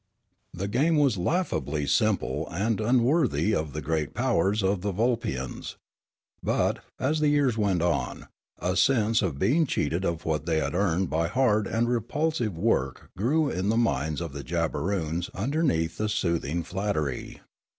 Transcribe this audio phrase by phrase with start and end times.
[0.51, 5.75] The game was laughably simple and unworthy of the great powers of the Vulpians.
[6.41, 8.27] But, as years went on,
[8.57, 13.11] a sense of being cheated of what they had earned by hard and repulsive work
[13.15, 17.39] grew in the minds of the Jabberoons underneath the soothing flattery.